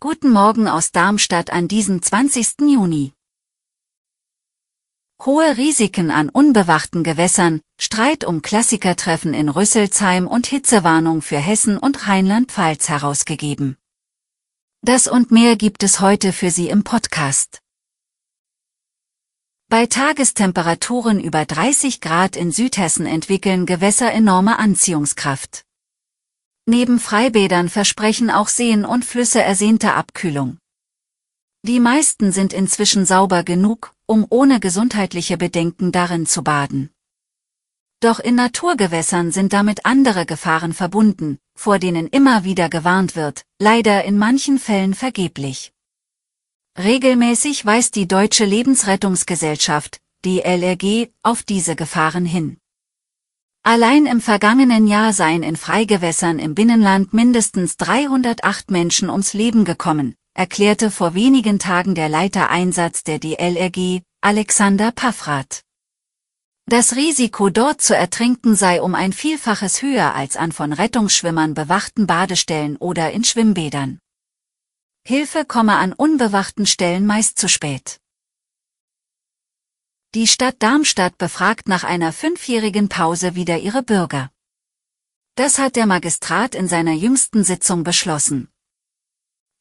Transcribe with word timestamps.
Guten 0.00 0.30
Morgen 0.30 0.66
aus 0.66 0.90
Darmstadt 0.90 1.52
an 1.52 1.68
diesem 1.68 2.00
20. 2.00 2.62
Juni. 2.62 3.12
Hohe 5.22 5.58
Risiken 5.58 6.10
an 6.10 6.30
unbewachten 6.30 7.04
Gewässern, 7.04 7.60
Streit 7.78 8.24
um 8.24 8.40
Klassikertreffen 8.40 9.34
in 9.34 9.50
Rüsselsheim 9.50 10.26
und 10.26 10.46
Hitzewarnung 10.46 11.20
für 11.20 11.36
Hessen 11.36 11.76
und 11.76 12.08
Rheinland-Pfalz 12.08 12.88
herausgegeben. 12.88 13.76
Das 14.80 15.08
und 15.08 15.30
mehr 15.30 15.56
gibt 15.56 15.82
es 15.82 16.00
heute 16.00 16.32
für 16.32 16.50
Sie 16.50 16.70
im 16.70 16.84
Podcast. 16.84 17.60
Bei 19.68 19.84
Tagestemperaturen 19.84 21.20
über 21.20 21.44
30 21.44 22.00
Grad 22.00 22.36
in 22.36 22.50
Südhessen 22.50 23.04
entwickeln 23.04 23.66
Gewässer 23.66 24.10
enorme 24.10 24.58
Anziehungskraft. 24.58 25.66
Neben 26.66 27.00
Freibädern 27.00 27.68
versprechen 27.68 28.30
auch 28.30 28.46
Seen 28.46 28.84
und 28.84 29.04
Flüsse 29.04 29.42
ersehnte 29.42 29.94
Abkühlung. 29.94 30.58
Die 31.64 31.80
meisten 31.80 32.30
sind 32.30 32.52
inzwischen 32.52 33.04
sauber 33.04 33.42
genug, 33.42 33.94
um 34.06 34.26
ohne 34.30 34.60
gesundheitliche 34.60 35.36
Bedenken 35.36 35.90
darin 35.90 36.24
zu 36.26 36.42
baden. 36.42 36.90
Doch 38.00 38.20
in 38.20 38.36
Naturgewässern 38.36 39.32
sind 39.32 39.52
damit 39.52 39.86
andere 39.86 40.24
Gefahren 40.24 40.72
verbunden, 40.72 41.38
vor 41.56 41.78
denen 41.78 42.06
immer 42.06 42.44
wieder 42.44 42.68
gewarnt 42.68 43.16
wird, 43.16 43.44
leider 43.60 44.04
in 44.04 44.18
manchen 44.18 44.58
Fällen 44.58 44.94
vergeblich. 44.94 45.72
Regelmäßig 46.78 47.66
weist 47.66 47.96
die 47.96 48.08
Deutsche 48.08 48.44
Lebensrettungsgesellschaft, 48.44 50.00
DLRG, 50.24 51.10
auf 51.22 51.42
diese 51.42 51.76
Gefahren 51.76 52.24
hin. 52.24 52.58
Allein 53.64 54.06
im 54.06 54.20
vergangenen 54.20 54.88
Jahr 54.88 55.12
seien 55.12 55.44
in 55.44 55.56
Freigewässern 55.56 56.40
im 56.40 56.56
Binnenland 56.56 57.12
mindestens 57.12 57.76
308 57.76 58.72
Menschen 58.72 59.08
ums 59.08 59.34
Leben 59.34 59.64
gekommen, 59.64 60.16
erklärte 60.34 60.90
vor 60.90 61.14
wenigen 61.14 61.60
Tagen 61.60 61.94
der 61.94 62.08
Leiter 62.08 62.50
Einsatz 62.50 63.04
der 63.04 63.20
DLRG, 63.20 64.00
Alexander 64.20 64.90
Paffrath. 64.90 65.62
Das 66.66 66.96
Risiko 66.96 67.50
dort 67.50 67.80
zu 67.80 67.94
ertrinken 67.94 68.56
sei 68.56 68.82
um 68.82 68.96
ein 68.96 69.12
Vielfaches 69.12 69.80
höher 69.80 70.12
als 70.12 70.36
an 70.36 70.50
von 70.50 70.72
Rettungsschwimmern 70.72 71.54
bewachten 71.54 72.08
Badestellen 72.08 72.76
oder 72.78 73.12
in 73.12 73.22
Schwimmbädern. 73.22 74.00
Hilfe 75.06 75.44
komme 75.44 75.76
an 75.76 75.92
unbewachten 75.92 76.66
Stellen 76.66 77.06
meist 77.06 77.38
zu 77.38 77.48
spät. 77.48 78.01
Die 80.14 80.26
Stadt 80.26 80.56
Darmstadt 80.58 81.16
befragt 81.16 81.68
nach 81.68 81.84
einer 81.84 82.12
fünfjährigen 82.12 82.90
Pause 82.90 83.34
wieder 83.34 83.60
ihre 83.60 83.82
Bürger. 83.82 84.30
Das 85.36 85.58
hat 85.58 85.74
der 85.74 85.86
Magistrat 85.86 86.54
in 86.54 86.68
seiner 86.68 86.92
jüngsten 86.92 87.44
Sitzung 87.44 87.82
beschlossen. 87.82 88.48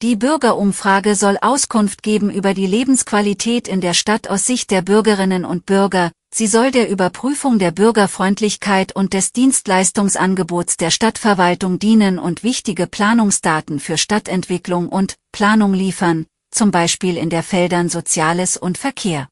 Die 0.01 0.17
Bürgerumfrage 0.17 1.15
soll 1.15 1.37
Auskunft 1.39 2.03
geben 2.03 2.29
über 2.29 2.53
die 2.53 2.65
Lebensqualität 2.65 3.69
in 3.69 3.79
der 3.79 3.93
Stadt 3.93 4.27
aus 4.27 4.45
Sicht 4.45 4.71
der 4.71 4.81
Bürgerinnen 4.81 5.45
und 5.45 5.65
Bürger, 5.65 6.11
Sie 6.33 6.47
soll 6.47 6.71
der 6.71 6.89
Überprüfung 6.89 7.57
der 7.57 7.71
Bürgerfreundlichkeit 7.71 8.93
und 8.93 9.13
des 9.13 9.31
Dienstleistungsangebots 9.31 10.75
der 10.75 10.91
Stadtverwaltung 10.91 11.79
dienen 11.79 12.19
und 12.19 12.43
wichtige 12.43 12.87
Planungsdaten 12.87 13.79
für 13.79 13.97
Stadtentwicklung 13.97 14.89
und 14.89 15.15
Planung 15.31 15.73
liefern, 15.73 16.25
zum 16.49 16.71
Beispiel 16.71 17.15
in 17.15 17.29
der 17.29 17.43
Feldern 17.43 17.87
Soziales 17.87 18.57
und 18.57 18.77
Verkehr. 18.77 19.29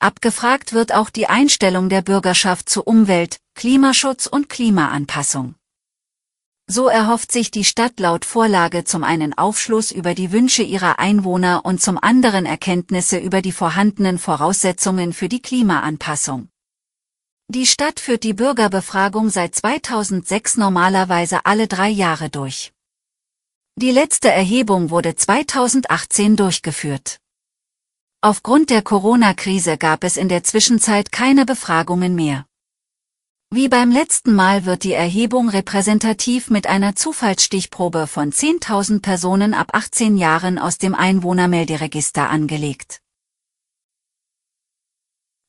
Abgefragt 0.00 0.74
wird 0.74 0.94
auch 0.94 1.10
die 1.10 1.26
Einstellung 1.26 1.88
der 1.88 2.02
Bürgerschaft 2.02 2.68
zu 2.68 2.84
Umwelt, 2.84 3.38
Klimaschutz 3.56 4.26
und 4.26 4.48
Klimaanpassung. 4.48 5.56
So 6.70 6.86
erhofft 6.86 7.32
sich 7.32 7.50
die 7.50 7.64
Stadt 7.64 7.98
laut 7.98 8.24
Vorlage 8.24 8.84
zum 8.84 9.02
einen 9.02 9.36
Aufschluss 9.36 9.90
über 9.90 10.14
die 10.14 10.30
Wünsche 10.30 10.62
ihrer 10.62 11.00
Einwohner 11.00 11.64
und 11.64 11.82
zum 11.82 11.98
anderen 11.98 12.46
Erkenntnisse 12.46 13.18
über 13.18 13.42
die 13.42 13.50
vorhandenen 13.50 14.18
Voraussetzungen 14.18 15.12
für 15.12 15.28
die 15.28 15.42
Klimaanpassung. 15.42 16.48
Die 17.48 17.66
Stadt 17.66 17.98
führt 17.98 18.22
die 18.22 18.34
Bürgerbefragung 18.34 19.30
seit 19.30 19.56
2006 19.56 20.58
normalerweise 20.58 21.44
alle 21.44 21.66
drei 21.66 21.88
Jahre 21.88 22.30
durch. 22.30 22.72
Die 23.74 23.90
letzte 23.90 24.30
Erhebung 24.30 24.90
wurde 24.90 25.16
2018 25.16 26.36
durchgeführt. 26.36 27.18
Aufgrund 28.20 28.70
der 28.70 28.82
Corona-Krise 28.82 29.78
gab 29.78 30.02
es 30.02 30.16
in 30.16 30.28
der 30.28 30.42
Zwischenzeit 30.42 31.12
keine 31.12 31.46
Befragungen 31.46 32.16
mehr. 32.16 32.46
Wie 33.50 33.68
beim 33.68 33.92
letzten 33.92 34.34
Mal 34.34 34.64
wird 34.64 34.82
die 34.82 34.92
Erhebung 34.92 35.48
repräsentativ 35.48 36.50
mit 36.50 36.66
einer 36.66 36.96
Zufallsstichprobe 36.96 38.08
von 38.08 38.32
10.000 38.32 39.02
Personen 39.02 39.54
ab 39.54 39.68
18 39.72 40.16
Jahren 40.16 40.58
aus 40.58 40.78
dem 40.78 40.96
Einwohnermelderegister 40.96 42.28
angelegt. 42.28 43.02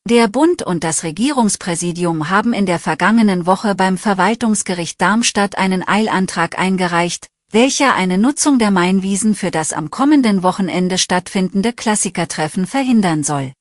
Der 0.07 0.27
Bund 0.27 0.61
und 0.61 0.83
das 0.83 1.01
Regierungspräsidium 1.03 2.29
haben 2.29 2.53
in 2.53 2.67
der 2.67 2.77
vergangenen 2.77 3.47
Woche 3.47 3.73
beim 3.73 3.97
Verwaltungsgericht 3.97 5.01
Darmstadt 5.01 5.57
einen 5.57 5.87
Eilantrag 5.87 6.59
eingereicht, 6.59 7.31
welcher 7.51 7.95
eine 7.95 8.19
Nutzung 8.19 8.59
der 8.59 8.69
Mainwiesen 8.69 9.33
für 9.33 9.49
das 9.49 9.73
am 9.73 9.89
kommenden 9.89 10.43
Wochenende 10.43 10.97
stattfindende 10.97 11.73
Klassikertreffen 11.73 12.67
verhindern 12.67 13.23
soll. 13.23 13.53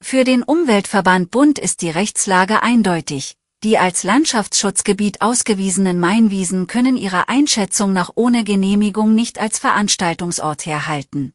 Für 0.00 0.22
den 0.22 0.42
Umweltverband 0.42 1.30
Bund 1.30 1.58
ist 1.58 1.82
die 1.82 1.90
Rechtslage 1.90 2.62
eindeutig. 2.62 3.36
Die 3.64 3.78
als 3.78 4.02
Landschaftsschutzgebiet 4.02 5.22
ausgewiesenen 5.22 5.98
Mainwiesen 5.98 6.66
können 6.66 6.96
ihrer 6.96 7.28
Einschätzung 7.28 7.92
nach 7.92 8.10
ohne 8.14 8.44
Genehmigung 8.44 9.14
nicht 9.14 9.40
als 9.40 9.58
Veranstaltungsort 9.58 10.66
herhalten. 10.66 11.32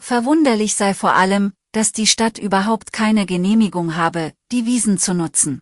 Verwunderlich 0.00 0.76
sei 0.76 0.94
vor 0.94 1.14
allem, 1.14 1.52
dass 1.72 1.92
die 1.92 2.06
Stadt 2.06 2.38
überhaupt 2.38 2.92
keine 2.92 3.26
Genehmigung 3.26 3.96
habe, 3.96 4.32
die 4.52 4.64
Wiesen 4.64 4.96
zu 4.96 5.12
nutzen. 5.12 5.60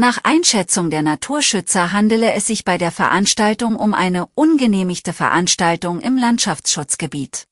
Nach 0.00 0.18
Einschätzung 0.22 0.90
der 0.90 1.02
Naturschützer 1.02 1.90
handele 1.90 2.32
es 2.32 2.46
sich 2.46 2.62
bei 2.64 2.78
der 2.78 2.92
Veranstaltung 2.92 3.74
um 3.74 3.94
eine 3.94 4.28
ungenehmigte 4.36 5.12
Veranstaltung 5.12 6.00
im 6.00 6.16
Landschaftsschutzgebiet. 6.16 7.48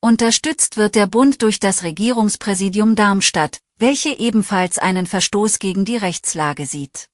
Unterstützt 0.00 0.76
wird 0.76 0.94
der 0.94 1.08
Bund 1.08 1.42
durch 1.42 1.58
das 1.58 1.82
Regierungspräsidium 1.82 2.94
Darmstadt, 2.94 3.58
welche 3.78 4.16
ebenfalls 4.16 4.78
einen 4.78 5.06
Verstoß 5.06 5.58
gegen 5.58 5.84
die 5.84 5.96
Rechtslage 5.96 6.66
sieht. 6.66 7.08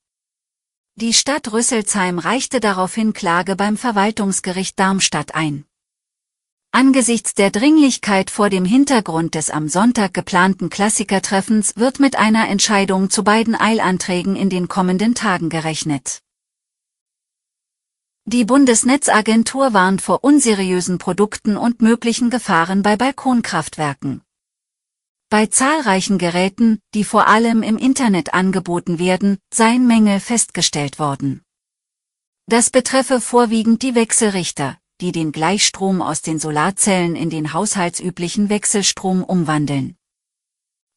Die 0.97 1.15
Stadt 1.15 1.51
Rüsselsheim 1.51 2.19
reichte 2.19 2.61
daraufhin 2.61 3.15
Klage 3.15 3.57
beim 3.57 3.79
Verwaltungsgericht 3.79 4.79
Darmstadt 4.79 5.35
ein. 5.35 5.65
Angesichts 6.79 7.33
der 7.33 7.51
Dringlichkeit 7.51 8.29
vor 8.29 8.51
dem 8.51 8.67
Hintergrund 8.67 9.35
des 9.35 9.49
am 9.49 9.67
Sonntag 9.67 10.13
geplanten 10.13 10.69
Klassikertreffens 10.69 11.77
wird 11.77 12.01
mit 12.01 12.17
einer 12.17 12.51
Entscheidung 12.51 13.09
zu 13.09 13.25
beiden 13.25 13.55
Eilanträgen 13.55 14.37
in 14.37 14.51
den 14.51 14.69
kommenden 14.69 15.15
Tagen 15.15 15.49
gerechnet. 15.49 16.21
Die 18.27 18.45
Bundesnetzagentur 18.45 19.73
warnt 19.73 20.03
vor 20.03 20.23
unseriösen 20.23 20.99
Produkten 20.99 21.57
und 21.57 21.81
möglichen 21.81 22.29
Gefahren 22.29 22.83
bei 22.83 22.99
Balkonkraftwerken. 22.99 24.21
Bei 25.31 25.47
zahlreichen 25.47 26.19
Geräten, 26.19 26.81
die 26.93 27.05
vor 27.05 27.27
allem 27.27 27.63
im 27.63 27.79
Internet 27.79 28.35
angeboten 28.35 28.99
werden, 28.99 29.39
seien 29.51 29.87
Mängel 29.87 30.21
festgestellt 30.21 30.99
worden. 30.99 31.41
Das 32.45 32.69
betreffe 32.69 33.23
vorwiegend 33.23 33.83
die 33.83 33.95
Wechselrichter, 33.95 34.77
die 35.01 35.13
den 35.13 35.33
Gleichstrom 35.33 36.01
aus 36.01 36.23
den 36.23 36.39
Solarzellen 36.39 37.17
in 37.17 37.31
den 37.31 37.53
haushaltsüblichen 37.53 38.49
Wechselstrom 38.49 39.23
umwandeln. 39.23 39.97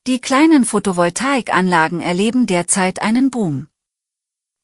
Die 0.07 0.19
kleinen 0.19 0.63
Photovoltaikanlagen 0.63 1.99
erleben 1.99 2.47
derzeit 2.47 3.01
einen 3.01 3.29
Boom. 3.29 3.67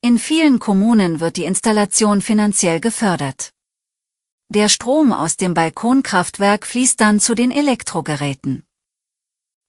In 0.02 0.18
vielen 0.18 0.60
Kommunen 0.60 1.20
wird 1.20 1.36
die 1.36 1.44
Installation 1.44 2.22
finanziell 2.22 2.80
gefördert. 2.80 3.52
Der 4.50 4.70
Strom 4.70 5.12
aus 5.12 5.36
dem 5.36 5.54
Balkonkraftwerk 5.54 6.66
fließt 6.66 7.02
dann 7.02 7.20
zu 7.20 7.36
den 7.36 7.52
Elektrogeräten. 7.52 8.64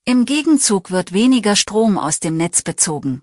Im 0.05 0.25
Gegenzug 0.25 0.93
wird 0.93 1.13
weniger 1.13 1.57
Strom 1.57 1.99
aus 1.99 2.21
dem 2.21 2.37
Netz 2.37 2.63
bezogen. 2.63 3.23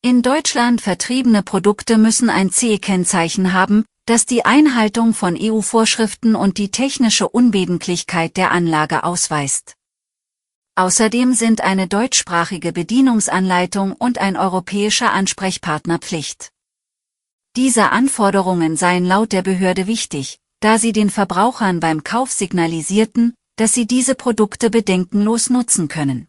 In 0.00 0.22
Deutschland 0.22 0.80
vertriebene 0.80 1.42
Produkte 1.42 1.98
müssen 1.98 2.30
ein 2.30 2.52
CE-Kennzeichen 2.52 3.52
haben, 3.52 3.84
das 4.06 4.26
die 4.26 4.44
Einhaltung 4.44 5.12
von 5.12 5.36
EU-Vorschriften 5.36 6.36
und 6.36 6.56
die 6.56 6.70
technische 6.70 7.28
Unbedenklichkeit 7.28 8.36
der 8.36 8.52
Anlage 8.52 9.02
ausweist. 9.02 9.74
Außerdem 10.76 11.34
sind 11.34 11.62
eine 11.62 11.88
deutschsprachige 11.88 12.72
Bedienungsanleitung 12.72 13.90
und 13.90 14.18
ein 14.18 14.36
europäischer 14.36 15.12
Ansprechpartner 15.12 15.98
Pflicht. 15.98 16.52
Diese 17.56 17.90
Anforderungen 17.90 18.76
seien 18.76 19.04
laut 19.04 19.32
der 19.32 19.42
Behörde 19.42 19.88
wichtig, 19.88 20.38
da 20.60 20.78
sie 20.78 20.92
den 20.92 21.10
Verbrauchern 21.10 21.80
beim 21.80 22.04
Kauf 22.04 22.30
signalisierten, 22.30 23.34
dass 23.56 23.74
sie 23.74 23.88
diese 23.88 24.14
Produkte 24.14 24.70
bedenkenlos 24.70 25.50
nutzen 25.50 25.88
können. 25.88 26.28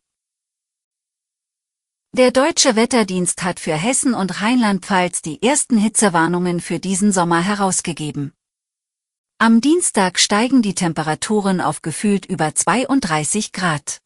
Der 2.11 2.31
Deutsche 2.31 2.75
Wetterdienst 2.75 3.43
hat 3.43 3.59
für 3.59 3.75
Hessen 3.75 4.15
und 4.15 4.41
Rheinland-Pfalz 4.41 5.21
die 5.21 5.43
ersten 5.43 5.77
Hitzewarnungen 5.77 6.59
für 6.59 6.79
diesen 6.79 7.11
Sommer 7.11 7.39
herausgegeben. 7.39 8.33
Am 9.37 9.61
Dienstag 9.61 10.17
steigen 10.19 10.63
die 10.63 10.73
Temperaturen 10.73 11.61
auf 11.61 11.83
gefühlt 11.83 12.25
über 12.25 12.55
32 12.55 13.51
Grad. 13.51 14.01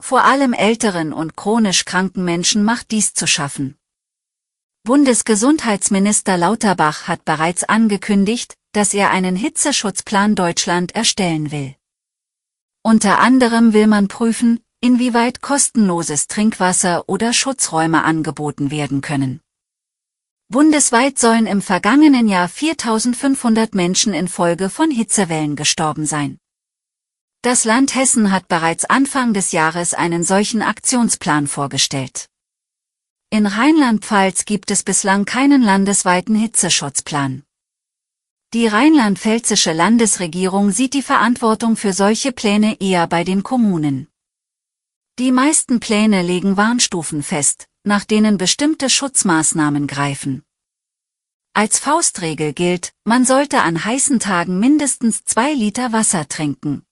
Vor 0.00 0.24
allem 0.24 0.54
älteren 0.54 1.12
und 1.12 1.36
chronisch 1.36 1.84
kranken 1.84 2.24
Menschen 2.24 2.64
macht 2.64 2.90
dies 2.90 3.12
zu 3.12 3.26
schaffen. 3.26 3.76
Bundesgesundheitsminister 4.84 6.38
Lauterbach 6.38 7.06
hat 7.06 7.26
bereits 7.26 7.64
angekündigt, 7.64 8.54
dass 8.72 8.94
er 8.94 9.10
einen 9.10 9.36
Hitzeschutzplan 9.36 10.36
Deutschland 10.36 10.94
erstellen 10.94 11.50
will. 11.52 11.76
Unter 12.82 13.18
anderem 13.18 13.74
will 13.74 13.88
man 13.88 14.08
prüfen, 14.08 14.64
inwieweit 14.80 15.42
kostenloses 15.42 16.26
Trinkwasser 16.26 17.08
oder 17.08 17.32
Schutzräume 17.32 18.02
angeboten 18.02 18.70
werden 18.70 19.00
können. 19.00 19.40
Bundesweit 20.48 21.18
sollen 21.18 21.46
im 21.46 21.62
vergangenen 21.62 22.26
Jahr 22.26 22.48
4500 22.48 23.74
Menschen 23.74 24.14
infolge 24.14 24.68
von 24.68 24.90
Hitzewellen 24.90 25.54
gestorben 25.54 26.06
sein. 26.06 26.38
Das 27.42 27.64
Land 27.64 27.94
Hessen 27.94 28.32
hat 28.32 28.48
bereits 28.48 28.84
Anfang 28.84 29.32
des 29.32 29.52
Jahres 29.52 29.94
einen 29.94 30.24
solchen 30.24 30.60
Aktionsplan 30.60 31.46
vorgestellt. 31.46 32.26
In 33.30 33.46
Rheinland-Pfalz 33.46 34.44
gibt 34.44 34.72
es 34.72 34.82
bislang 34.82 35.24
keinen 35.24 35.62
landesweiten 35.62 36.34
Hitzeschutzplan. 36.34 37.44
Die 38.52 38.66
rheinland-pfälzische 38.66 39.72
Landesregierung 39.72 40.72
sieht 40.72 40.94
die 40.94 41.02
Verantwortung 41.02 41.76
für 41.76 41.92
solche 41.92 42.32
Pläne 42.32 42.80
eher 42.80 43.06
bei 43.06 43.22
den 43.22 43.44
Kommunen. 43.44 44.09
Die 45.20 45.32
meisten 45.32 45.80
Pläne 45.80 46.22
legen 46.22 46.56
Warnstufen 46.56 47.22
fest, 47.22 47.68
nach 47.84 48.06
denen 48.06 48.38
bestimmte 48.38 48.88
Schutzmaßnahmen 48.88 49.86
greifen. 49.86 50.44
Als 51.52 51.78
Faustregel 51.78 52.54
gilt, 52.54 52.94
man 53.04 53.26
sollte 53.26 53.60
an 53.60 53.84
heißen 53.84 54.18
Tagen 54.18 54.58
mindestens 54.58 55.22
zwei 55.24 55.52
Liter 55.52 55.92
Wasser 55.92 56.26
trinken. 56.26 56.86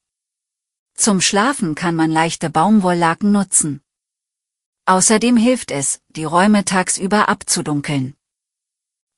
Zum 0.92 1.22
Schlafen 1.22 1.75
kann 1.75 1.96
man 1.96 2.10
leichte 2.10 2.50
Baumwolllaken 2.50 3.32
nutzen. 3.32 3.80
Außerdem 4.84 5.38
hilft 5.38 5.70
es, 5.70 6.02
die 6.10 6.25
Räume 6.25 6.66
tagsüber 6.66 7.30
abzudunkeln. 7.30 8.14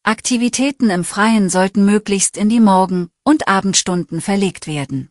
Aktivitäten 0.05 0.89
im 0.89 1.03
Freien 1.03 1.51
sollten 1.51 1.85
möglichst 1.85 2.37
in 2.37 2.49
die 2.49 2.61
Morgen- 2.61 3.11
und 3.25 3.49
Abendstunden 3.49 4.21
verlegt 4.21 4.69
werden. 4.69 5.11